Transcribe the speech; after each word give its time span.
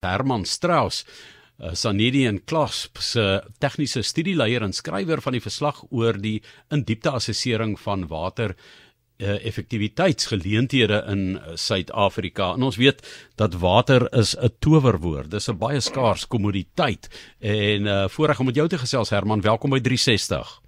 Herman 0.00 0.44
Strauss, 0.44 1.04
uh, 1.60 1.74
Sanedian 1.76 2.40
Clasp 2.48 3.02
se 3.04 3.42
tegniese 3.60 4.00
studieleier 4.02 4.64
en 4.64 4.72
skrywer 4.72 5.20
van 5.20 5.36
die 5.36 5.44
verslag 5.44 5.82
oor 5.90 6.16
die 6.16 6.38
indiepte 6.72 7.12
assessering 7.18 7.74
van 7.82 8.06
water 8.08 8.54
uh, 8.54 9.34
effektiwiteitsgeleenthede 9.44 11.02
in 11.12 11.36
Suid-Afrika. 11.60 12.54
En 12.56 12.64
ons 12.70 12.80
weet 12.80 13.04
dat 13.36 13.60
water 13.60 14.08
is 14.16 14.32
'n 14.36 14.48
towerwoord. 14.64 15.30
Dis 15.30 15.50
'n 15.50 15.58
baie 15.58 15.80
skaars 15.80 16.26
kommoditeit. 16.26 17.08
En 17.40 17.86
uh, 17.86 18.08
voorreg 18.08 18.40
om 18.40 18.46
met 18.46 18.56
jou 18.56 18.68
te 18.68 18.78
gesels 18.78 19.10
Herman, 19.10 19.40
welkom 19.40 19.70
by 19.70 19.80
360. 19.80 20.60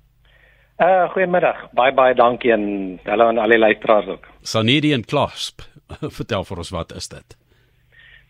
Uh 0.79 1.09
goeiemiddag. 1.11 1.71
Baie 1.73 1.95
baie 1.95 2.15
dankie 2.15 2.53
en 2.53 3.01
hallo 3.05 3.29
aan 3.29 3.39
al 3.39 3.49
die 3.49 3.59
luisteraars 3.59 4.07
ook. 4.07 4.27
Sanedian 4.43 5.05
Clasp, 5.05 5.63
vertel 6.19 6.45
vir 6.45 6.59
ons 6.59 6.71
wat 6.71 6.93
is 6.93 7.09
dit? 7.09 7.42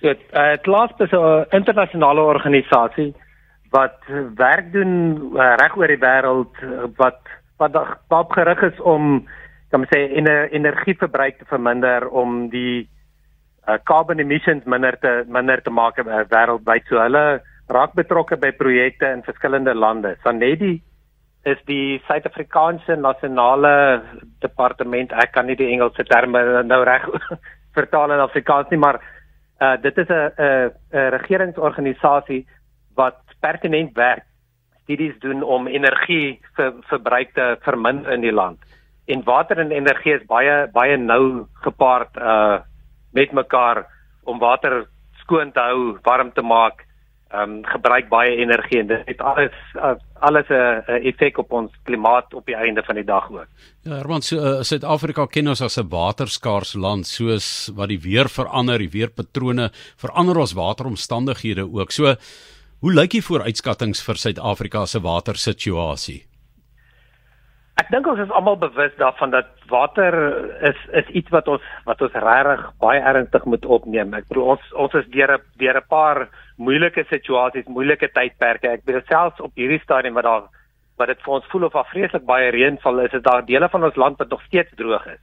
So, 0.03 0.11
uh, 0.11 0.57
Clasp 0.65 1.01
is 1.01 1.13
'n 1.13 1.47
internasionale 1.51 2.21
organisasie 2.21 3.15
wat 3.71 3.99
werk 4.35 4.73
doen 4.73 4.93
uh, 5.35 5.55
reg 5.63 5.77
oor 5.77 5.87
die 5.87 6.03
wêreld 6.03 6.55
wat 6.97 7.21
wat 7.59 7.73
daarop 7.73 8.33
gerig 8.33 8.63
is 8.63 8.81
om 8.81 9.29
kan 9.71 9.81
man 9.81 9.89
sê 9.95 10.01
ener, 10.19 10.51
energieverbruik 10.53 11.39
te 11.39 11.45
verminder 11.45 12.09
om 12.09 12.49
die 12.51 12.89
uh, 13.69 13.79
carbon 13.85 14.19
emissions 14.19 14.65
minder 14.65 14.99
te 14.99 15.25
minder 15.27 15.63
te 15.63 15.71
maak 15.71 15.99
uh, 15.99 16.25
wêreldwyd. 16.35 16.85
So 16.89 16.99
hulle 16.99 17.41
raak 17.69 17.95
betrokke 17.95 18.37
by 18.37 18.51
projekte 18.59 19.07
in 19.07 19.23
verskillende 19.23 19.75
lande. 19.75 20.17
Sanedi 20.25 20.83
is 21.45 21.59
die 21.67 22.03
Suid-Afrikaanse 22.09 22.97
nasionale 22.97 24.03
departement. 24.41 25.13
Ek 25.13 25.33
kan 25.33 25.47
nie 25.47 25.57
die 25.57 25.71
Engelse 25.73 26.05
terme 26.05 26.63
nou 26.63 26.83
reg 26.85 27.07
vertaal 27.79 28.13
in 28.13 28.27
Afrikaans 28.27 28.71
nie, 28.71 28.83
maar 28.83 29.01
Uh 29.63 29.77
dit 29.83 29.99
is 29.99 30.09
'n 30.09 30.33
'n 30.43 31.11
regeringsorganisasie 31.17 32.47
wat 32.95 33.17
pertinent 33.41 33.93
werk 33.95 34.25
studies 34.83 35.19
doen 35.19 35.43
om 35.43 35.67
energie 35.67 36.41
ver, 36.55 36.73
verbruik 36.81 37.33
te 37.35 37.57
verminder 37.61 38.13
in 38.13 38.21
die 38.21 38.33
land. 38.33 38.59
En 39.07 39.25
water 39.25 39.59
en 39.59 39.71
energie 39.71 40.15
is 40.15 40.27
baie 40.27 40.67
baie 40.73 40.97
nou 40.97 41.47
gepaard 41.53 42.17
uh 42.17 42.59
met 43.13 43.33
mekaar 43.33 43.87
om 44.25 44.39
water 44.39 44.87
skoon 45.21 45.53
te 45.53 45.61
hou, 45.61 45.99
warm 46.03 46.33
te 46.33 46.43
maak 46.43 46.87
ehm 47.33 47.51
um, 47.51 47.65
gebruik 47.65 48.09
baie 48.09 48.37
energie 48.37 48.81
en 48.81 48.87
dit 48.87 49.07
het 49.07 49.21
alles 49.21 49.55
uh, 49.77 49.95
alles 50.21 50.49
'n 50.49 50.55
uh, 50.55 51.07
effek 51.09 51.39
op 51.39 51.53
ons 51.53 51.73
klimaat 51.83 52.35
op 52.35 52.47
die 52.47 52.55
einde 52.55 52.83
van 52.83 52.95
die 52.95 53.05
dag 53.05 53.31
ook. 53.31 53.49
Ja, 53.83 53.95
Herman, 53.97 54.23
so 54.23 54.37
uh, 54.37 54.63
Suid-Afrika 54.63 55.27
ken 55.27 55.49
ons 55.49 55.63
as 55.63 55.79
'n 55.79 55.89
waterskaars 55.89 56.75
land 56.75 57.07
soos 57.07 57.71
wat 57.75 57.89
die 57.89 58.01
weer 58.01 58.29
verander, 58.29 58.79
die 58.79 58.91
weerpatrone 58.91 59.71
verander 59.97 60.39
ons 60.39 60.53
wateromstandighede 60.53 61.73
ook. 61.73 61.91
So 61.91 62.15
hoe 62.81 62.93
lyk 62.93 63.11
die 63.11 63.25
vooruitskattinge 63.25 63.95
vir 63.95 64.17
Suid-Afrika 64.17 64.87
se 64.87 65.01
watersituasie? 65.01 66.32
Ek 67.81 67.89
dink 67.89 68.07
ons 68.07 68.21
is 68.21 68.33
almal 68.37 68.59
bewus 68.61 68.93
daarvan 68.99 69.31
dat 69.33 69.49
water 69.73 70.15
is 70.69 70.81
is 71.01 71.09
iets 71.17 71.31
wat 71.33 71.49
ons 71.49 71.63
wat 71.89 72.03
ons 72.05 72.17
regtig 72.25 72.65
baie 72.85 73.01
ernstig 73.01 73.45
moet 73.49 73.65
opneem. 73.65 74.13
Ek 74.15 74.29
bedoel 74.29 74.57
ons 74.57 74.73
ons 74.85 74.97
is 75.01 75.09
deur 75.15 75.33
'n 75.39 75.41
deur 75.57 75.79
'n 75.81 75.89
paar 75.89 76.29
moeilike 76.59 77.05
situasies, 77.09 77.67
moeilike 77.67 78.13
tydperke. 78.13 78.69
Ek 78.69 78.85
bedoel 78.85 79.07
selfs 79.09 79.41
op 79.41 79.53
hierdie 79.57 79.81
stadium 79.81 80.15
wat 80.15 80.25
daar 80.25 80.49
wat 80.99 81.09
dit 81.09 81.23
vir 81.25 81.35
ons 81.35 81.47
voel 81.51 81.65
of 81.65 81.73
daar 81.73 81.89
vreeslik 81.91 82.25
baie 82.27 82.51
reën 82.51 82.79
val, 82.83 83.01
is 83.01 83.11
dit 83.11 83.25
daar 83.25 83.45
dele 83.45 83.69
van 83.69 83.85
ons 83.85 83.97
land 83.97 84.19
wat 84.19 84.29
nog 84.31 84.43
steeds 84.43 84.75
droog 84.77 85.07
is. 85.07 85.21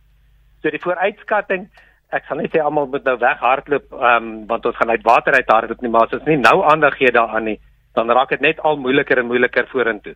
So 0.61 0.69
die 0.69 0.81
vooruitskatting, 0.83 1.69
ek 2.11 2.25
sal 2.25 2.37
net 2.37 2.51
sê 2.51 2.59
almal 2.63 2.87
moet 2.87 3.05
nou 3.05 3.17
weghardloop, 3.17 3.93
ehm 3.93 4.23
um, 4.23 4.47
want 4.47 4.65
ons 4.65 4.75
gaan 4.75 4.89
uit 4.89 5.03
water 5.03 5.33
uit 5.33 5.53
hardloop 5.53 5.81
nie, 5.81 5.89
maar 5.89 6.07
as 6.07 6.17
ons 6.17 6.25
nie 6.25 6.37
nou 6.37 6.63
aandag 6.63 6.97
gee 6.97 7.11
daaraan 7.11 7.45
nie, 7.45 7.59
dan 7.95 8.09
raak 8.09 8.29
dit 8.29 8.41
net 8.41 8.59
al 8.59 8.77
moeiliker 8.77 9.19
en 9.19 9.29
moeiliker 9.29 9.67
vorentoe. 9.67 10.15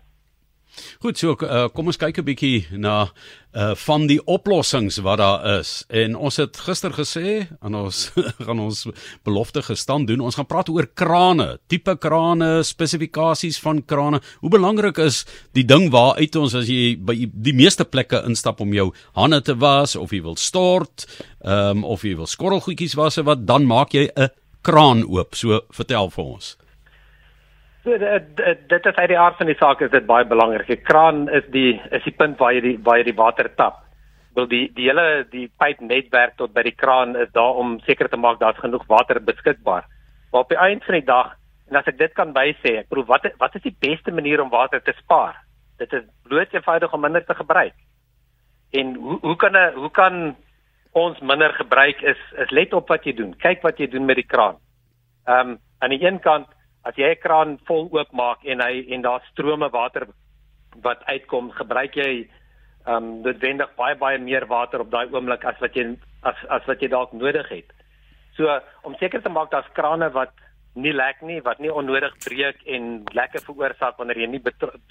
Goed, 1.04 1.18
so 1.18 1.36
uh, 1.44 1.68
kom 1.74 1.90
ons 1.92 2.00
kyk 2.02 2.18
'n 2.20 2.26
bietjie 2.26 2.68
na 2.72 3.12
uh 3.54 3.74
van 3.78 4.08
die 4.10 4.18
oplossings 4.26 4.98
wat 5.06 5.20
daar 5.22 5.60
is. 5.60 5.86
En 5.90 6.16
ons 6.16 6.38
het 6.42 6.58
gister 6.58 6.90
gesê 6.92 7.48
aan 7.62 7.76
ons 7.76 8.12
gaan 8.46 8.60
ons 8.60 8.88
belofte 9.24 9.62
gestand 9.62 10.08
doen. 10.08 10.24
Ons 10.26 10.36
gaan 10.36 10.50
praat 10.50 10.70
oor 10.70 10.88
krane, 10.88 11.60
tipe 11.68 11.96
krane, 11.98 12.64
spesifikasies 12.64 13.60
van 13.62 13.84
krane. 13.86 14.22
Hoe 14.42 14.50
belangrik 14.50 14.98
is 14.98 15.26
die 15.54 15.66
ding 15.66 15.92
waar 15.92 16.18
uit 16.18 16.36
ons 16.36 16.56
as 16.56 16.68
jy 16.68 16.98
by 16.98 17.30
die 17.30 17.54
meeste 17.54 17.86
plekke 17.86 18.24
instap 18.26 18.62
om 18.62 18.74
jou 18.74 18.90
hande 19.14 19.42
te 19.42 19.54
was 19.54 19.96
of 19.96 20.12
jy 20.12 20.22
wil 20.22 20.36
stort, 20.36 21.06
ehm 21.46 21.84
um, 21.84 21.84
of 21.84 22.02
jy 22.04 22.16
wil 22.18 22.28
skorrelgoedjies 22.28 22.98
was 22.98 23.22
wat 23.22 23.46
dan 23.46 23.66
maak 23.70 23.94
jy 23.94 24.10
'n 24.16 24.30
kraan 24.64 25.04
oop. 25.04 25.36
So 25.36 25.62
vertel 25.70 26.10
vir 26.10 26.26
ons. 26.26 26.58
So 27.84 27.98
dit 28.00 28.38
dit 28.72 28.86
is 28.86 28.96
uit 28.96 29.10
die 29.12 29.20
aard 29.20 29.36
van 29.38 29.50
die 29.52 29.60
saak 29.60 29.82
is 29.84 29.92
dit 29.92 30.06
baie 30.08 30.26
belangrik. 30.26 30.70
'n 30.70 30.84
Kraan 30.88 31.28
is 31.30 31.44
die 31.52 31.82
is 31.92 32.04
die 32.04 32.16
punt 32.16 32.38
waar 32.40 32.54
jy 32.54 32.62
die 32.62 32.78
waar 32.84 32.98
jy 32.98 33.04
die 33.12 33.22
water 33.22 33.50
tap. 33.56 33.84
Wil 34.36 34.48
die 34.48 34.72
die 34.76 34.88
hele 34.88 35.26
die 35.32 35.50
pypnetwerk 35.60 36.38
tot 36.38 36.54
by 36.54 36.64
die 36.64 36.76
kraan 36.76 37.16
is 37.16 37.32
daar 37.34 37.60
om 37.60 37.80
seker 37.84 38.08
te 38.10 38.18
maak 38.18 38.40
daar's 38.40 38.64
genoeg 38.64 38.88
water 38.88 39.20
beskikbaar. 39.20 39.84
Maar 40.32 40.42
op 40.42 40.50
die 40.50 40.58
einde 40.58 40.86
van 40.86 40.94
die 40.94 41.06
dag 41.06 41.36
en 41.70 41.76
as 41.76 41.88
ek 41.88 41.98
dit 41.98 42.14
kan 42.14 42.34
bysê, 42.34 42.78
ek 42.80 42.90
proef 42.90 43.08
wat 43.08 43.28
wat 43.38 43.56
is 43.56 43.68
die 43.68 43.76
beste 43.80 44.12
manier 44.12 44.42
om 44.42 44.50
water 44.50 44.80
te 44.82 44.94
spaar? 45.04 45.36
Dit 45.78 45.94
is 45.94 46.08
bloot 46.24 46.54
eenvoudig 46.54 46.94
om 46.94 47.02
minder 47.02 47.26
te 47.26 47.36
gebruik. 47.36 47.76
En 48.72 48.96
hoe 48.96 49.20
hoe 49.20 49.36
kan 49.36 49.58
'n 49.58 49.76
hoe 49.76 49.92
kan 49.92 50.36
ons 50.94 51.20
minder 51.20 51.54
gebruik 51.54 52.02
is 52.02 52.20
is 52.38 52.50
let 52.50 52.74
op 52.74 52.88
wat 52.88 53.04
jy 53.04 53.14
doen. 53.14 53.36
Kyk 53.38 53.62
wat 53.62 53.78
jy 53.78 53.88
doen 53.88 54.06
met 54.06 54.16
die 54.16 54.30
kraan. 54.34 54.56
Ehm 55.28 55.50
um, 55.50 55.60
aan 55.80 55.90
die 55.90 56.06
een 56.08 56.20
kant 56.20 56.48
as 56.84 56.96
jy 56.96 57.12
'n 57.12 57.22
kraan 57.24 57.60
vol 57.68 57.90
oopmaak 57.92 58.46
en 58.46 58.62
hy 58.62 58.86
en 58.94 59.02
daar 59.02 59.24
strome 59.32 59.70
water 59.70 60.08
wat 60.82 61.04
uitkom, 61.06 61.52
gebruik 61.52 61.96
jy 61.96 62.30
ehm 62.86 62.96
um, 62.96 63.22
noodwendig 63.24 63.76
baie 63.76 63.96
baie 63.96 64.18
meer 64.20 64.46
water 64.48 64.82
op 64.82 64.92
daai 64.92 65.08
oomblik 65.12 65.46
as 65.46 65.60
wat 65.60 65.76
jy 65.76 65.96
as 66.22 66.36
as 66.50 66.66
wat 66.68 66.82
jy 66.82 66.90
dalk 66.90 67.14
nodig 67.14 67.50
het. 67.50 67.70
So 68.36 68.60
om 68.84 68.96
seker 69.00 69.22
te 69.22 69.30
maak 69.30 69.52
daar's 69.52 69.72
krane 69.74 70.10
wat 70.12 70.34
nie 70.76 70.94
lek 70.94 71.22
nie, 71.22 71.40
wat 71.42 71.60
nie 71.60 71.72
onnodig 71.72 72.18
breek 72.26 72.60
en 72.66 73.06
lekke 73.14 73.40
veroorsaak 73.46 73.98
wanneer 73.98 74.20
jy 74.20 74.28
nie 74.28 74.42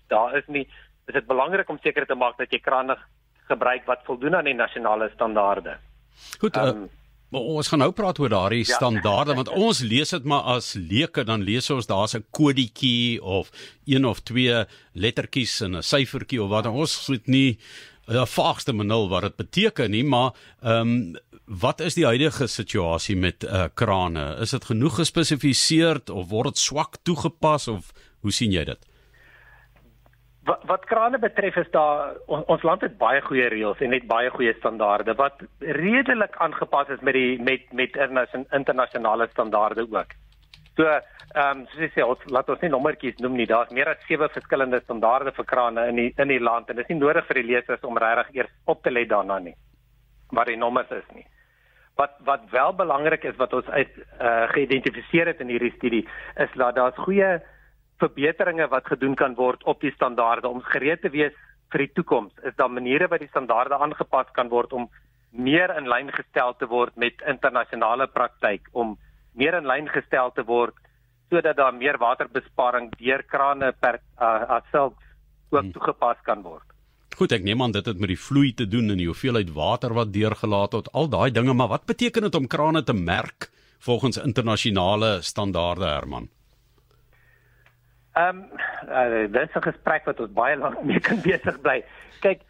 daar 0.08 0.36
is 0.38 0.46
nie, 0.46 0.66
is 1.08 1.14
dit 1.14 1.26
belangrik 1.26 1.68
om 1.68 1.78
seker 1.82 2.06
te 2.06 2.14
maak 2.14 2.38
dat 2.38 2.52
jy 2.52 2.60
krane 2.60 2.96
gebruik 3.48 3.84
wat 3.86 4.04
voldoen 4.06 4.36
aan 4.36 4.44
die 4.44 4.54
nasionale 4.54 5.10
standaarde. 5.14 5.76
Goed, 6.40 6.56
um, 6.56 6.84
uh 6.84 7.01
Maar 7.32 7.46
ons 7.56 7.70
gaan 7.72 7.80
nou 7.80 7.92
praat 7.96 8.18
oor 8.20 8.28
daardie 8.28 8.60
ja. 8.66 8.76
standaarde 8.76 9.34
want 9.38 9.48
ons 9.56 9.80
lees 9.80 10.10
dit 10.12 10.24
maar 10.28 10.44
as 10.58 10.74
leuke 10.76 11.24
dan 11.24 11.44
lees 11.46 11.70
ons 11.72 11.88
daar's 11.88 12.14
'n 12.14 12.26
kodetjie 12.30 13.22
of 13.22 13.48
een 13.88 14.04
of 14.04 14.20
twee 14.20 14.64
lettertjies 14.92 15.60
en 15.64 15.76
'n 15.76 15.82
syfertjie 15.82 16.42
of 16.42 16.50
wat. 16.50 16.66
Ons 16.66 17.06
weet 17.08 17.26
nie 17.26 17.58
'n 18.08 18.26
vaagste 18.26 18.72
manul 18.72 19.08
wat 19.08 19.22
dit 19.22 19.36
beteken 19.36 19.90
nie 19.90 20.04
maar 20.04 20.32
ehm 20.62 20.80
um, 20.80 21.16
wat 21.46 21.80
is 21.80 21.94
die 21.94 22.04
huidige 22.04 22.46
situasie 22.46 23.16
met 23.16 23.44
uh, 23.44 23.64
krane? 23.74 24.36
Is 24.40 24.50
dit 24.50 24.64
genoeg 24.64 24.94
gespesifiseer 24.94 26.00
of 26.12 26.28
word 26.28 26.54
dit 26.54 26.58
swak 26.58 26.96
toegepas 27.02 27.68
of 27.68 27.92
hoe 28.20 28.32
sien 28.32 28.52
jy 28.52 28.64
dit 28.64 28.91
Wat, 30.44 30.62
wat 30.66 30.84
krane 30.90 31.18
betref 31.22 31.56
is 31.56 31.70
daar 31.70 32.16
on, 32.26 32.42
ons 32.50 32.62
land 32.66 32.82
het 32.82 32.96
baie 32.98 33.20
goeie 33.22 33.46
reëls 33.52 33.78
en 33.78 33.92
het 33.94 34.06
baie 34.10 34.30
goeie 34.34 34.54
standaarde 34.58 35.14
wat 35.14 35.44
redelik 35.78 36.34
aangepas 36.42 36.90
is 36.90 37.04
met 37.06 37.14
die 37.14 37.38
met 37.42 37.70
met 37.72 37.98
internasionale 38.50 39.28
standaarde 39.30 39.86
ook. 39.90 40.16
So, 40.76 40.88
ehm 40.88 41.60
um, 41.60 41.66
soos 41.70 41.84
jy 41.84 41.90
sê, 41.94 42.04
ons 42.04 42.24
laat 42.32 42.48
ons 42.50 42.60
nie 42.64 42.70
nommertjies 42.72 43.20
noem 43.22 43.36
nie. 43.38 43.46
Daar's 43.46 43.70
meer 43.76 43.88
as 43.92 44.02
7 44.08 44.28
verskillende 44.34 44.80
standaarde 44.82 45.32
vir 45.36 45.46
krane 45.52 45.86
in 45.92 46.00
die 46.00 46.08
in 46.24 46.28
die 46.28 46.40
land 46.40 46.68
en 46.68 46.76
dit 46.76 46.84
is 46.84 46.90
nie 46.90 46.98
nodig 46.98 47.26
vir 47.28 47.40
die 47.40 47.48
lesers 47.52 47.86
om 47.86 48.00
regtig 48.00 48.34
eers 48.40 48.52
op 48.66 48.82
te 48.82 48.90
let 48.90 49.08
daarna 49.08 49.38
nie. 49.38 49.54
Wat 50.32 50.50
die 50.50 50.58
nommers 50.58 50.90
is 50.90 51.08
nie. 51.14 51.26
Wat 52.00 52.18
wat 52.26 52.50
wel 52.50 52.74
belangrik 52.82 53.24
is 53.30 53.38
wat 53.38 53.52
ons 53.52 53.68
uit 53.68 53.96
uh, 54.00 54.48
geïdentifiseer 54.56 55.30
het 55.32 55.40
in 55.40 55.54
hierdie 55.54 55.74
studie 55.76 56.06
is 56.36 56.52
dat 56.56 56.74
daar's 56.74 57.04
goeie 57.06 57.38
verbeteringe 58.00 58.68
wat 58.68 58.86
gedoen 58.86 59.14
kan 59.14 59.34
word 59.34 59.64
op 59.64 59.80
die 59.80 59.92
standaarde 59.92 60.48
om 60.48 60.62
gereed 60.62 61.02
te 61.02 61.10
wees 61.10 61.34
vir 61.72 61.86
die 61.86 61.92
toekoms 61.96 62.32
is 62.48 62.56
daar 62.56 62.70
maniere 62.70 63.08
wat 63.08 63.20
die 63.20 63.30
standaarde 63.30 63.78
aangepas 63.78 64.30
kan 64.36 64.48
word 64.48 64.72
om 64.72 64.88
meer 65.30 65.72
in 65.76 65.88
lyn 65.88 66.10
gestel 66.12 66.54
te 66.60 66.68
word 66.68 66.96
met 66.96 67.22
internasionale 67.28 68.06
praktyk 68.06 68.68
om 68.72 68.98
meer 69.32 69.56
in 69.56 69.68
lyn 69.68 69.88
gestel 69.88 70.32
te 70.36 70.44
word 70.44 70.76
sodat 71.32 71.56
daar 71.56 71.72
meer 71.72 71.96
waterbesparing 71.98 72.90
deur 73.00 73.22
krane 73.24 73.72
per 73.80 74.00
uh, 74.20 74.60
self 74.70 74.92
ook 75.52 75.60
hmm. 75.60 75.72
toegepas 75.72 76.20
kan 76.28 76.44
word. 76.44 76.66
Goed, 77.16 77.32
ek 77.36 77.44
neem 77.44 77.62
aan 77.62 77.72
dit 77.72 77.88
het 77.88 77.98
met 78.00 78.12
die 78.12 78.20
vloei 78.20 78.52
te 78.56 78.66
doen 78.68 78.92
en 78.92 79.00
die 79.00 79.08
hoeveelheid 79.08 79.52
water 79.56 79.92
wat 79.96 80.12
deurgelaat 80.12 80.76
word, 80.76 80.92
al 80.96 81.10
daai 81.12 81.30
dinge, 81.32 81.52
maar 81.56 81.72
wat 81.72 81.88
beteken 81.88 82.28
dit 82.28 82.38
om 82.38 82.48
krane 82.48 82.82
te 82.84 82.96
merk 82.96 83.50
volgens 83.84 84.20
internasionale 84.20 85.18
standaarde, 85.24 85.88
Herman? 85.88 86.30
Ehm 88.12 88.38
um, 88.38 88.48
uh, 88.88 89.32
dis 89.32 89.54
'n 89.54 89.62
gesprek 89.62 90.04
wat 90.04 90.20
ons 90.20 90.32
baie 90.32 90.56
lank 90.56 90.82
mee 90.82 91.00
kan 91.00 91.20
besig 91.28 91.60
bly. 91.60 91.84
Kyk, 92.20 92.40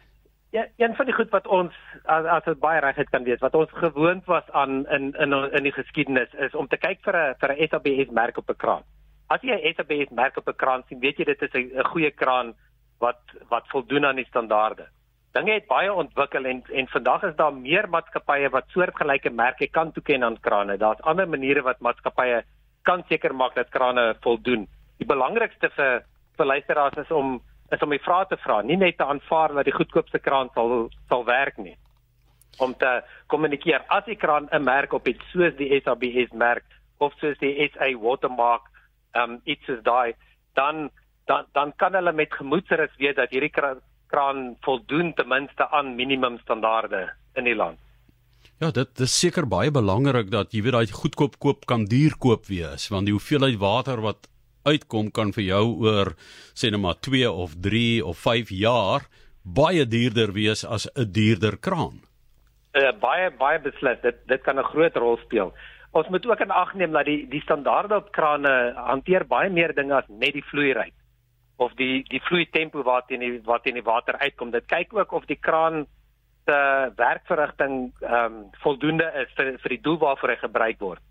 Ja, 0.53 0.67
een 0.77 0.95
van 0.95 1.05
die 1.05 1.13
goed 1.13 1.29
wat 1.33 1.47
ons 1.47 1.73
as 2.05 2.25
as 2.29 2.43
dit 2.45 2.59
baie 2.61 2.79
regtig 2.79 3.07
kan 3.09 3.23
wees, 3.25 3.39
wat 3.41 3.55
ons 3.57 3.71
gewoond 3.73 4.25
was 4.29 4.51
aan 4.51 4.83
in 4.85 5.07
in 5.17 5.33
in 5.33 5.63
die 5.65 5.73
geskiedenis 5.73 6.33
is 6.45 6.53
om 6.53 6.67
te 6.67 6.77
kyk 6.77 6.99
vir 7.01 7.15
'n 7.17 7.33
vir 7.41 7.53
'n 7.53 7.67
SABS 7.69 8.11
merk 8.11 8.37
op 8.37 8.49
'n 8.49 8.61
kraan. 8.63 8.83
As 9.27 9.41
jy 9.41 9.55
'n 9.55 9.73
SABS 9.73 10.11
merk 10.11 10.37
op 10.37 10.47
'n 10.47 10.55
kraan 10.55 10.83
sien, 10.87 10.99
weet 10.99 11.17
jy 11.17 11.25
dit 11.25 11.41
is 11.41 11.53
'n 11.53 11.83
goeie 11.83 12.11
kraan 12.11 12.53
wat 12.99 13.21
wat 13.49 13.67
voldoen 13.67 14.05
aan 14.05 14.21
die 14.21 14.29
standaarde. 14.29 14.85
Dinge 15.31 15.53
het 15.53 15.67
baie 15.67 15.93
ontwikkel 15.93 16.45
en 16.45 16.63
en 16.73 16.87
vandag 16.87 17.23
is 17.23 17.35
daar 17.35 17.53
meer 17.53 17.89
maatskappye 17.89 18.49
wat 18.49 18.67
soortgelyke 18.67 19.29
merke 19.29 19.67
kan 19.67 19.91
toeken 19.91 20.23
aan 20.23 20.39
krane. 20.39 20.77
Daar's 20.77 21.01
ander 21.01 21.29
maniere 21.29 21.61
wat 21.61 21.79
maatskappye 21.79 22.43
kan 22.83 23.03
seker 23.09 23.35
maak 23.35 23.55
dat 23.55 23.69
krane 23.69 24.15
voldoen. 24.21 24.67
Die 24.99 25.07
belangrikste 25.09 25.69
vir 25.77 26.03
vir 26.37 26.49
luisteraars 26.49 26.97
is 26.97 27.11
om 27.11 27.41
is 27.73 27.81
om 27.81 27.93
die 27.93 28.01
vrae 28.03 28.25
te 28.29 28.37
vra, 28.37 28.61
nie 28.61 28.77
net 28.77 28.97
te 28.97 29.05
aanvaar 29.05 29.53
dat 29.57 29.65
die 29.65 29.75
goedkoopste 29.75 30.19
kraan 30.19 30.49
sal 30.53 30.89
sal 31.09 31.25
werk 31.25 31.57
nie. 31.57 31.75
Om 32.61 32.75
te 32.77 32.91
kommunikeer 33.33 33.85
as 33.89 34.05
die 34.05 34.19
kraan 34.19 34.49
'n 34.51 34.63
merk 34.63 34.93
op 34.93 35.05
het 35.05 35.21
soos 35.31 35.55
die 35.57 35.81
SABS 35.81 36.33
merk 36.33 36.65
of 36.97 37.13
soos 37.19 37.37
die 37.39 37.69
SA 37.69 37.89
watermark, 37.97 38.69
ehm 39.13 39.31
um, 39.31 39.41
iets 39.45 39.67
is 39.67 39.81
daai, 39.83 40.13
dan 40.53 40.89
dan 41.25 41.45
dan 41.53 41.73
kan 41.75 41.93
hulle 41.93 42.11
met 42.11 42.33
gemoedsrus 42.33 42.93
weet 42.97 43.15
dat 43.15 43.29
hierdie 43.29 43.53
kraan 44.07 44.55
voldoen 44.61 45.13
ten 45.13 45.27
minste 45.27 45.69
aan 45.69 45.95
minimum 45.95 46.37
standaarde 46.39 47.09
in 47.35 47.43
die 47.43 47.55
land. 47.55 47.79
Ja, 48.59 48.71
dit 48.71 48.99
is 48.99 49.19
seker 49.19 49.47
baie 49.47 49.71
belangrik 49.71 50.29
dat 50.31 50.53
jy 50.53 50.61
weet 50.63 50.75
daai 50.77 50.91
goedkoop 50.91 51.39
koop 51.39 51.65
kan 51.65 51.85
duur 51.85 52.13
koop 52.19 52.45
wees 52.47 52.87
want 52.93 53.09
die 53.09 53.15
hoeveelheid 53.15 53.57
water 53.59 54.01
wat 54.01 54.29
uitkom 54.63 55.11
kan 55.11 55.33
vir 55.35 55.43
jou 55.43 55.65
oor 55.83 56.13
sê 56.53 56.71
net 56.71 56.81
maar 56.81 56.99
2 57.01 57.31
of 57.31 57.55
3 57.61 58.03
of 58.05 58.17
5 58.17 58.49
jaar 58.49 59.07
baie 59.43 59.85
duurder 59.85 60.31
wees 60.33 60.63
as 60.65 60.87
'n 60.95 61.11
duurder 61.11 61.57
kraan. 61.57 62.01
Uh, 62.73 62.91
baie 62.99 63.29
baie 63.37 63.59
beslis 63.59 64.01
dit 64.01 64.17
dit 64.27 64.41
kan 64.43 64.59
'n 64.59 64.71
groot 64.73 64.95
rol 64.95 65.17
speel. 65.17 65.53
Ons 65.91 66.07
moet 66.09 66.25
ook 66.25 66.39
in 66.39 66.51
ag 66.51 66.73
neem 66.73 66.91
dat 66.91 67.05
die 67.05 67.27
die 67.29 67.41
standaarde 67.41 67.95
op 67.95 68.11
krane 68.11 68.73
hanteer 68.75 69.27
baie 69.27 69.49
meer 69.49 69.73
dinge 69.73 69.93
as 69.93 70.07
net 70.07 70.33
die 70.33 70.45
vloeiryk 70.49 70.93
of 71.57 71.73
die 71.77 72.03
die 72.09 72.21
vloeitempo 72.21 72.83
wat 72.83 73.11
in 73.11 73.19
die 73.19 73.41
wat 73.45 73.65
in 73.65 73.73
die 73.73 73.85
water 73.85 74.17
uitkom. 74.17 74.51
Dit 74.51 74.65
kyk 74.65 74.93
ook 74.93 75.11
of 75.11 75.25
die 75.25 75.39
kraan 75.39 75.85
se 76.45 76.91
werkverrigting 76.95 77.93
ehm 78.01 78.25
um, 78.25 78.49
voldoende 78.63 79.11
is 79.21 79.29
vir 79.37 79.57
vir 79.61 79.69
die 79.69 79.81
doel 79.81 79.97
waarvoor 79.97 80.29
hy 80.29 80.35
gebruik 80.35 80.79
word. 80.79 81.01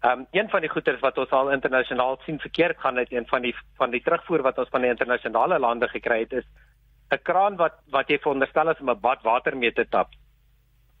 Ehm 0.00 0.18
um, 0.18 0.26
een 0.30 0.48
van 0.48 0.60
die 0.60 0.70
goederes 0.70 1.00
wat 1.00 1.18
ons 1.18 1.30
al 1.30 1.50
internasionaal 1.50 2.18
sien 2.24 2.38
verkeerd 2.38 2.78
gaan 2.78 2.96
uit 2.96 3.12
een 3.12 3.26
van 3.26 3.42
die 3.42 3.54
van 3.76 3.90
die 3.90 4.02
terugvoer 4.02 4.42
wat 4.42 4.58
ons 4.58 4.68
van 4.70 4.80
die 4.80 4.90
internasionale 4.90 5.58
lande 5.58 5.88
gekry 5.88 6.20
het 6.20 6.32
is 6.32 6.46
'n 7.10 7.22
kraan 7.22 7.56
wat 7.56 7.74
wat 7.90 8.08
jy 8.08 8.18
veronderstel 8.18 8.70
is 8.70 8.80
om 8.80 8.90
'n 8.90 9.00
bad 9.00 9.22
water 9.22 9.56
mee 9.56 9.72
te 9.72 9.88
tap. 9.88 10.08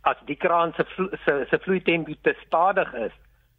As 0.02 0.16
die 0.24 0.36
kraan 0.36 0.72
se 0.72 0.84
se 1.24 1.46
se 1.50 1.58
vloeitempo 1.58 2.12
te 2.22 2.34
stadig 2.46 2.94
is, 2.94 3.12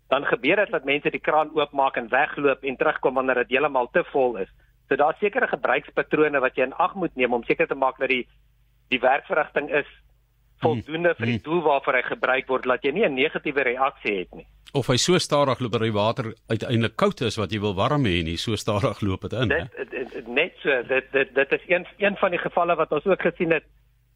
dan 0.07 0.25
gebeur 0.25 0.55
dit 0.55 0.71
dat 0.71 0.83
mense 0.83 1.09
die 1.09 1.25
kraan 1.27 1.55
oopmaak 1.55 1.95
en 1.97 2.09
wegloop 2.09 2.63
en 2.63 2.75
terugkom 2.75 3.13
wanneer 3.13 3.35
dit 3.35 3.49
heeltemal 3.49 3.89
te 3.91 4.03
vol 4.03 4.37
is. 4.37 4.49
So 4.87 4.95
daar's 4.95 5.19
sekere 5.19 5.47
gebruikspatrone 5.47 6.39
wat 6.39 6.55
jy 6.55 6.63
in 6.63 6.73
ag 6.73 6.95
moet 6.95 7.15
neem 7.15 7.33
om 7.33 7.43
seker 7.43 7.67
te 7.67 7.75
maak 7.75 7.97
dat 7.97 8.09
die 8.09 8.27
die 8.89 8.99
werkverrigting 8.99 9.69
is 9.69 9.87
voldoende 10.59 11.15
vir 11.17 11.25
die 11.25 11.39
hmm. 11.39 11.43
doel 11.43 11.61
waarvoor 11.61 11.93
hy 11.93 12.01
gebruik 12.01 12.47
word, 12.47 12.63
dat 12.63 12.83
jy 12.83 12.91
nie 12.91 13.05
'n 13.05 13.13
negatiewe 13.13 13.63
reaksie 13.63 14.17
het 14.19 14.35
nie. 14.35 14.47
Of 14.73 14.87
hy 14.87 14.97
so 14.97 15.17
stadig 15.17 15.59
loop 15.59 15.71
dat 15.71 15.81
die 15.81 15.91
water 15.91 16.33
uiteindelik 16.47 16.95
koud 16.95 17.21
is 17.21 17.37
wat 17.37 17.51
jy 17.51 17.59
wil 17.59 17.73
warm 17.73 18.05
hê 18.05 18.23
nie 18.23 18.37
so 18.37 18.55
stadig 18.55 19.01
loop 19.01 19.21
dit 19.21 19.33
in 19.33 19.49
dit 19.49 20.27
net 20.27 20.53
so 20.61 20.83
dit 20.83 21.11
dit 21.11 21.35
dit 21.35 21.51
is 21.51 21.63
een 21.67 21.87
een 21.97 22.17
van 22.17 22.31
die 22.31 22.39
gevalle 22.39 22.75
wat 22.75 22.91
ons 22.91 23.05
ook 23.05 23.21
gesien 23.21 23.51
het 23.51 23.65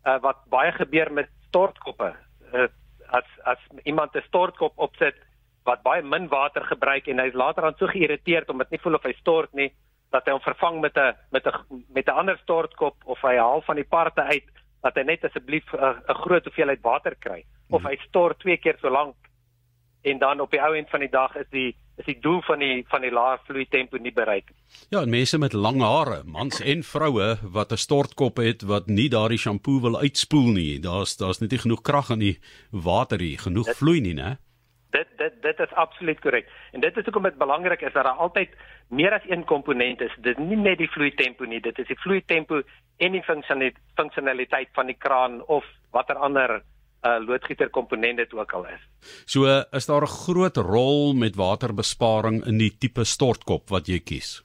uh, 0.05 0.19
wat 0.21 0.43
baie 0.49 0.71
gebeur 0.71 1.11
met 1.11 1.29
stortkoppe. 1.47 2.13
Uh, 2.53 2.67
as 3.07 3.25
as 3.43 3.61
iemand 3.83 4.15
'n 4.15 4.27
stortkop 4.27 4.73
opsit 4.75 5.15
wat 5.63 5.81
baie 5.83 6.01
min 6.01 6.27
water 6.27 6.63
gebruik 6.65 7.07
en 7.07 7.19
hy's 7.19 7.33
later 7.33 7.63
aan 7.63 7.77
so 7.77 7.87
geïrriteerd 7.87 8.49
omdat 8.49 8.69
nie 8.69 8.79
voel 8.79 8.95
of 8.95 9.03
hy 9.03 9.13
stort 9.19 9.53
nie 9.53 9.71
dat 10.11 10.25
hy 10.25 10.31
hom 10.31 10.41
vervang 10.41 10.81
met 10.81 10.97
'n 10.97 11.13
met 11.31 11.47
'n 11.47 11.85
met 11.93 12.07
'n 12.07 12.17
ander 12.21 12.37
stortkop 12.37 12.95
of 13.05 13.21
hy 13.21 13.37
haal 13.37 13.61
van 13.61 13.75
die 13.75 13.89
parte 13.89 14.21
uit 14.21 14.43
dat 14.83 14.95
hy 14.99 15.03
net 15.07 15.23
asseblief 15.23 15.73
'n 15.73 16.21
groot 16.23 16.45
hoeveelheid 16.45 16.81
water 16.81 17.15
kry 17.19 17.43
of 17.69 17.81
mhm. 17.81 17.89
hy 17.89 17.95
stort 18.07 18.39
twee 18.39 18.57
keer 18.57 18.77
so 18.81 18.89
lank 18.89 19.15
en 20.03 20.19
dan 20.19 20.39
op 20.39 20.51
die 20.51 20.61
ou 20.61 20.75
end 20.75 20.89
van 20.89 20.99
die 20.99 21.11
dag 21.11 21.35
is 21.35 21.49
die 21.51 21.71
is 22.01 22.07
die 22.09 22.17
doel 22.19 22.41
van 22.41 22.59
die 22.59 22.83
van 22.89 23.03
die 23.05 23.11
lae 23.13 23.37
vloei 23.45 23.65
tempo 23.69 23.99
nie 24.01 24.11
bereik. 24.13 24.49
Ja, 24.89 25.03
en 25.03 25.11
mense 25.13 25.37
met 25.37 25.53
lang 25.53 25.81
hare, 25.81 26.23
mans 26.25 26.59
en 26.59 26.81
vroue 26.83 27.37
wat 27.43 27.71
'n 27.71 27.77
stortkop 27.77 28.37
het 28.37 28.61
wat 28.61 28.87
nie 28.87 29.09
daardie 29.09 29.37
shampoo 29.37 29.79
wil 29.81 29.99
uitspoel 29.99 30.51
nie. 30.51 30.79
Daar's 30.79 31.17
daar's 31.17 31.39
net 31.39 31.51
nie 31.51 31.59
genoeg 31.59 31.81
krag 31.81 32.09
in 32.09 32.19
die 32.19 32.39
water 32.71 33.19
hier, 33.19 33.39
genoeg 33.39 33.65
dit, 33.65 33.77
vloei 33.77 34.01
nie, 34.01 34.13
né? 34.13 34.37
Dit 34.93 35.09
dit 35.17 35.39
dit 35.41 35.59
is 35.65 35.75
absoluut 35.81 36.19
korrek. 36.21 36.49
En 36.71 36.83
dit 36.83 36.97
is 36.97 37.05
hoekom 37.07 37.25
dit 37.25 37.37
belangrik 37.37 37.81
is 37.81 37.93
dat 37.93 38.05
daar 38.05 38.21
altyd 38.25 38.53
meer 38.93 39.13
as 39.13 39.25
een 39.29 39.45
komponent 39.49 40.01
is. 40.01 40.13
Dit 40.21 40.37
is 40.37 40.43
nie 40.43 40.59
net 40.59 40.77
die 40.77 40.89
vloei 40.93 41.11
tempo 41.17 41.49
nie, 41.49 41.61
dit 41.61 41.79
is 41.81 41.89
die 41.89 41.99
vloei 42.03 42.21
tempo 42.25 42.61
en 42.97 43.17
die 43.17 43.23
funksionaliteit 43.95 44.69
van 44.77 44.91
die 44.91 44.97
kraan 44.99 45.41
of 45.47 45.65
watter 45.91 46.15
ander 46.15 46.61
uh, 47.03 47.17
loodgieter 47.25 47.69
komponent 47.69 48.21
dit 48.21 48.33
ook 48.33 48.53
al 48.53 48.67
is. 48.69 48.81
So 49.25 49.45
is 49.71 49.85
daar 49.85 50.05
'n 50.05 50.15
groot 50.25 50.57
rol 50.57 51.13
met 51.13 51.35
waterbesparing 51.35 52.45
in 52.45 52.57
die 52.57 52.77
tipe 52.77 53.03
stortkop 53.03 53.69
wat 53.69 53.87
jy 53.87 53.99
kies. 53.99 54.43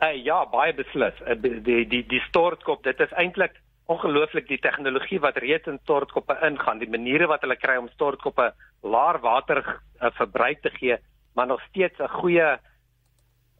Uh, 0.00 0.24
ja, 0.24 0.46
baie 0.46 0.74
beslis. 0.74 1.14
Uh, 1.20 1.36
die 1.36 1.86
die 1.86 2.06
die 2.06 2.22
stortkop, 2.28 2.82
dit 2.82 3.00
is 3.00 3.12
eintlik 3.12 3.59
ongelooflik 3.90 4.48
die 4.48 4.60
tegnologie 4.62 5.20
wat 5.20 5.38
reeds 5.42 5.68
in 5.70 5.80
stortkoppe 5.82 6.36
ingaan, 6.46 6.78
die 6.78 6.90
maniere 6.90 7.26
wat 7.30 7.42
hulle 7.42 7.58
kry 7.58 7.76
om 7.80 7.88
stortkoppe 7.94 8.52
laer 8.82 9.18
water 9.24 9.62
uh, 9.66 10.10
verbruik 10.18 10.62
te 10.62 10.70
gee, 10.78 10.98
maar 11.34 11.46
nog 11.46 11.62
steeds 11.68 11.98
'n 11.98 12.08
goeie 12.20 12.48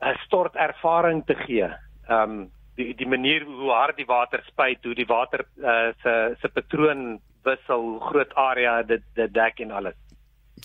uh, 0.02 0.16
stortervaring 0.26 1.24
te 1.26 1.34
gee. 1.34 1.68
Ehm 2.08 2.30
um, 2.30 2.50
die 2.76 2.94
die 2.94 3.08
manier 3.08 3.44
hoe 3.44 3.72
hard 3.72 3.96
die 3.96 4.06
water 4.06 4.42
spuit, 4.46 4.84
hoe 4.84 4.94
die 4.94 5.06
water 5.06 5.44
uh, 5.58 5.90
se 6.02 6.36
se 6.40 6.48
patroon 6.48 7.20
wissel, 7.44 7.80
hoe 7.80 8.00
groot 8.00 8.34
area 8.34 8.82
dit 8.82 9.02
dit 9.14 9.34
dek 9.34 9.60
en 9.60 9.70
alles. 9.70 9.96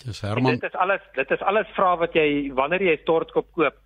Dis 0.04 0.20
Herman. 0.20 0.52
En 0.52 0.58
dit 0.58 0.70
is 0.70 0.78
alles, 0.78 1.02
dit 1.14 1.30
is 1.30 1.42
alles 1.42 1.68
vra 1.74 1.96
wat 1.96 2.14
jy 2.14 2.52
wanneer 2.54 2.82
jy 2.82 2.96
'n 2.96 3.02
stortkop 3.02 3.52
koop, 3.52 3.76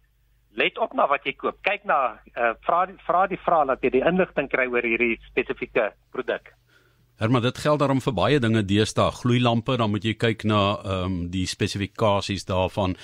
let 0.59 0.79
op 0.79 0.95
na 0.95 1.07
wat 1.11 1.27
jy 1.27 1.35
koop. 1.39 1.61
Kyk 1.67 1.85
na 1.89 2.01
uh, 2.35 2.55
vra 2.67 2.87
vra 3.07 3.27
die 3.31 3.39
vrae 3.45 3.67
dat 3.71 3.85
jy 3.85 3.95
die 3.99 4.07
inligting 4.07 4.49
kry 4.51 4.67
oor 4.71 4.87
hierdie 4.87 5.19
spesifieke 5.29 5.93
produk. 6.15 6.53
Herman, 7.21 7.43
dit 7.45 7.59
geld 7.61 7.83
daarom 7.83 8.01
vir 8.01 8.15
baie 8.17 8.39
dinge 8.41 8.63
deesdae. 8.65 9.13
Gloeilampe, 9.13 9.75
dan 9.77 9.91
moet 9.93 10.07
jy 10.09 10.15
kyk 10.17 10.47
na 10.49 10.61
ehm 10.81 11.05
um, 11.05 11.19
die 11.31 11.45
spesifikasies 11.47 12.47
daarvan. 12.49 12.97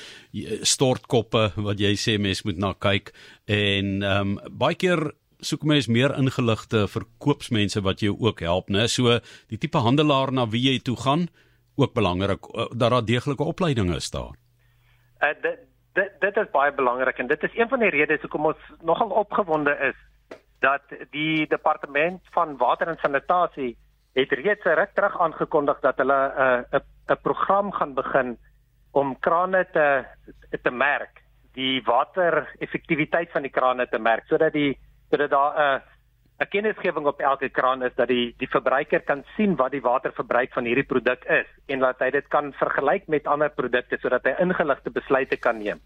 Stortkoppe 0.64 1.50
wat 1.68 1.82
jy 1.82 1.92
sê 2.00 2.16
mens 2.16 2.40
moet 2.48 2.56
na 2.56 2.72
kyk 2.72 3.12
en 3.44 4.00
ehm 4.00 4.36
um, 4.36 4.56
baie 4.56 4.78
keer 4.80 5.10
soek 5.44 5.66
mens 5.68 5.86
meer 5.92 6.14
ingeligte 6.16 6.86
verkoopsmense 6.88 7.82
wat 7.84 8.00
jou 8.00 8.14
ook 8.16 8.40
help, 8.40 8.72
né? 8.72 8.86
So 8.88 9.18
die 9.52 9.60
tipe 9.60 9.84
handelaar 9.84 10.32
na 10.32 10.46
wie 10.48 10.64
jy 10.64 10.78
toe 10.80 10.96
gaan, 10.96 11.28
ook 11.76 11.92
belangrik 11.94 12.48
eh, 12.54 12.70
dat 12.72 12.90
daar 12.90 13.04
deeglike 13.04 13.44
opleiding 13.44 13.94
is 13.94 14.10
daar. 14.10 14.32
Uh, 15.20 15.32
dit 15.42 15.65
dit 15.96 16.20
dit 16.20 16.36
is 16.42 16.50
baie 16.52 16.72
belangrik 16.72 17.18
en 17.18 17.30
dit 17.32 17.42
is 17.48 17.56
een 17.56 17.68
van 17.68 17.82
die 17.84 17.94
redes 17.94 18.20
hoekom 18.20 18.52
ons 18.52 18.68
nogal 18.82 19.14
opgewonde 19.22 19.74
is 19.90 19.98
dat 20.64 20.82
die 21.10 21.46
departement 21.46 22.20
van 22.36 22.56
water 22.56 22.88
en 22.88 23.00
sanitasie 23.00 23.76
het 24.16 24.32
reeds 24.32 24.64
reg 24.64 24.92
terug 24.94 25.20
aangekondig 25.20 25.80
dat 25.80 25.96
hulle 26.02 26.20
'n 26.26 26.40
uh, 26.44 26.80
'n 26.80 26.84
'n 27.12 27.22
program 27.22 27.72
gaan 27.72 27.94
begin 27.94 28.38
om 28.92 29.18
krane 29.18 29.66
te 29.72 30.04
te 30.62 30.70
merk, 30.70 31.22
die 31.52 31.82
water 31.84 32.48
effektiwiteit 32.58 33.30
van 33.30 33.42
die 33.42 33.50
krane 33.50 33.88
te 33.88 33.98
merk 33.98 34.24
sodat 34.26 34.52
die 34.52 34.78
sodat 35.10 35.30
daar 35.30 35.52
'n 35.52 35.60
uh, 35.60 35.95
'n 36.38 36.48
kennisgewing 36.48 37.06
op 37.06 37.20
elke 37.20 37.48
kraan 37.48 37.82
is 37.82 37.94
dat 37.94 38.08
die 38.08 38.34
die 38.38 38.48
verbruiker 38.48 39.00
kan 39.00 39.24
sien 39.36 39.56
wat 39.56 39.70
die 39.72 39.80
waterverbruik 39.80 40.52
van 40.52 40.64
hierdie 40.64 40.84
produk 40.84 41.24
is 41.24 41.46
en 41.66 41.78
dat 41.78 41.98
hy 41.98 42.10
dit 42.10 42.28
kan 42.28 42.52
vergelyk 42.52 43.06
met 43.08 43.26
ander 43.26 43.50
produkte 43.50 43.96
sodat 44.00 44.24
hy 44.24 44.34
ingeligte 44.44 44.90
besluite 44.90 45.36
kan 45.36 45.58
neem. 45.58 45.80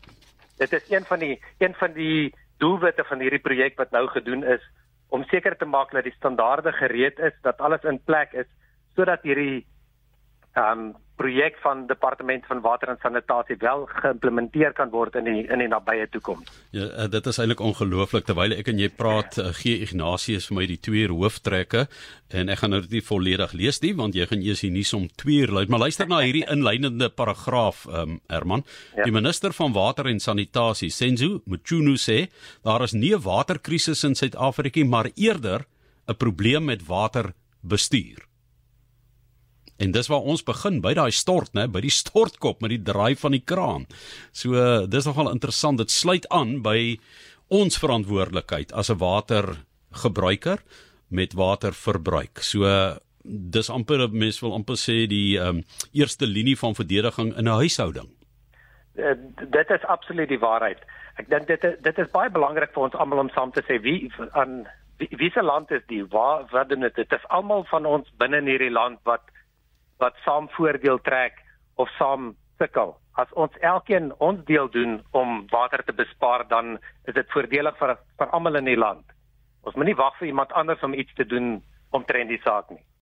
Dit 0.59 0.73
is 0.73 0.91
een 0.91 1.05
van 1.05 1.19
die 1.19 1.39
een 1.59 1.75
van 1.75 1.93
die 1.93 2.35
doelwitte 2.59 3.05
van 3.05 3.21
hierdie 3.21 3.43
projek 3.43 3.79
wat 3.79 3.91
nou 3.91 4.07
gedoen 4.09 4.43
is 4.45 4.65
om 5.09 5.25
seker 5.31 5.57
te 5.57 5.67
maak 5.67 5.93
dat 5.93 6.05
die 6.05 6.15
standaarde 6.17 6.73
gereed 6.73 7.19
is, 7.19 7.35
dat 7.43 7.59
alles 7.59 7.85
in 7.85 8.03
plek 8.05 8.33
is 8.33 8.47
sodat 8.97 9.23
hierdie 9.23 9.67
ehm 10.55 10.79
um, 10.79 10.95
projek 11.21 11.59
van 11.61 11.85
departement 11.87 12.47
van 12.49 12.61
water 12.65 12.89
en 12.89 12.99
sanitasie 13.03 13.57
wel 13.61 13.85
geïmplementeer 13.91 14.73
kan 14.77 14.89
word 14.93 15.19
in 15.21 15.27
die 15.29 15.43
in 15.53 15.61
die 15.61 15.69
nabye 15.69 16.07
toekoms. 16.15 16.49
Ja, 16.77 16.87
eh, 16.89 17.09
dit 17.13 17.27
is 17.27 17.41
eintlik 17.43 17.61
ongelooflik 17.61 18.25
terwyl 18.29 18.55
ek 18.57 18.71
en 18.73 18.81
jy 18.81 18.89
praat, 18.89 19.37
uh, 19.39 19.51
gee 19.61 19.83
Ignatius 19.85 20.49
vir 20.49 20.57
my 20.57 20.67
die 20.71 20.79
twee 20.81 21.09
hooftrekke 21.11 21.87
en 22.41 22.53
ek 22.53 22.63
gaan 22.63 22.73
nou 22.75 22.81
dit 22.87 22.97
nie 22.99 23.05
volledig 23.05 23.53
lees 23.59 23.83
nie 23.85 23.93
want 23.99 24.17
jy 24.17 24.27
gaan 24.31 24.47
eers 24.47 24.65
hier 24.65 24.73
nuus 24.73 24.95
om 24.97 25.09
2 25.25 25.43
uur 25.45 25.55
luid, 25.59 25.69
maar 25.69 25.85
luister 25.85 26.09
na 26.09 26.23
hierdie 26.25 26.47
inleidende 26.55 27.11
paragraaf, 27.11 27.85
ehm 27.91 28.17
um, 28.17 28.21
Herman. 28.31 28.65
Ja. 28.97 29.05
Die 29.05 29.13
minister 29.13 29.53
van 29.53 29.75
water 29.77 30.07
en 30.07 30.21
sanitasie, 30.21 30.91
Senzo 30.91 31.43
Mchunu 31.47 31.97
sê, 31.99 32.31
daar 32.65 32.83
is 32.87 32.97
nie 32.97 33.13
'n 33.15 33.23
waterkrisis 33.23 34.05
in 34.05 34.15
Suid-Afrika 34.15 34.85
maar 34.85 35.11
eerder 35.17 35.67
'n 36.09 36.17
probleem 36.17 36.65
met 36.65 36.87
waterbestuur. 36.87 38.30
En 39.81 39.95
dis 39.97 40.11
waar 40.13 40.27
ons 40.29 40.43
begin 40.45 40.81
by 40.85 40.93
daai 40.99 41.11
stort, 41.15 41.55
né, 41.57 41.65
by 41.73 41.81
die 41.81 41.95
stortkop 41.95 42.61
met 42.61 42.75
die 42.75 42.83
draai 42.85 43.17
van 43.17 43.33
die 43.33 43.45
kraan. 43.45 43.87
So 44.37 44.53
dis 44.87 45.09
nogal 45.09 45.33
interessant. 45.33 45.81
Dit 45.81 45.91
sluit 45.91 46.29
aan 46.29 46.59
by 46.63 46.99
ons 47.49 47.81
verantwoordelikheid 47.81 48.73
as 48.73 48.91
'n 48.91 49.01
watergebruiker 49.01 50.61
met 51.09 51.33
waterverbruik. 51.33 52.39
So 52.39 52.67
dis 53.25 53.71
amper 53.71 54.09
mens 54.13 54.41
wil 54.41 54.55
amper 54.55 54.77
sê 54.77 55.07
die 55.09 55.39
um, 55.39 55.65
eerste 55.93 56.27
linie 56.27 56.57
van 56.59 56.75
verdediging 56.75 57.37
in 57.37 57.49
'n 57.49 57.61
huishouding. 57.63 58.09
Uh, 58.95 59.15
dit 59.51 59.71
is 59.71 59.85
absoluut 59.85 60.29
die 60.29 60.39
waarheid. 60.39 60.79
Ek 61.17 61.29
dink 61.29 61.47
dit 61.47 61.61
dit 61.83 61.99
is 61.99 62.11
baie 62.13 62.31
belangrik 62.31 62.73
vir 62.75 62.83
ons 62.83 62.95
almal 62.95 63.19
om 63.19 63.31
saam 63.31 63.53
te 63.53 63.63
sê 63.69 63.81
wie 63.83 64.13
aan 64.33 64.67
wie, 64.99 65.09
wie 65.17 65.31
se 65.31 65.43
land 65.43 65.71
is 65.71 65.83
die 65.87 66.05
waar 66.05 66.47
wat 66.51 66.69
doen 66.69 66.81
dit? 66.81 66.95
Dit 66.95 67.13
is 67.13 67.29
almal 67.29 67.65
van 67.65 67.87
ons 67.87 68.09
binne 68.19 68.37
in 68.37 68.47
hierdie 68.47 68.71
land 68.73 68.99
wat 69.05 69.23
wat 70.01 70.19
saam 70.25 70.49
voordeel 70.57 70.99
trek 71.07 71.39
of 71.77 71.89
saam 71.99 72.35
sukkel. 72.59 72.97
As 73.21 73.33
ons 73.33 73.57
elkeen 73.61 74.13
ons 74.19 74.45
deel 74.49 74.69
doen 74.73 75.01
om 75.17 75.45
water 75.53 75.85
te 75.85 75.93
bespaar, 75.97 76.47
dan 76.49 76.79
is 77.05 77.15
dit 77.15 77.33
voordelig 77.35 77.77
vir 77.81 77.97
vir 78.19 78.37
almal 78.37 78.61
in 78.61 78.71
die 78.71 78.79
land. 78.79 79.05
Ons 79.65 79.77
moenie 79.77 79.97
wag 79.97 80.17
vir 80.19 80.31
iemand 80.31 80.53
anders 80.53 80.83
om 80.83 80.95
iets 80.95 81.15
te 81.15 81.27
doen 81.27 81.59
omtrent 81.97 82.33
die 82.33 82.41
saak 82.45 82.71
nie. 82.71 82.83